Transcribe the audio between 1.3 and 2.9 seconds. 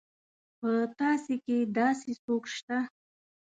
کې داسې څوک شته.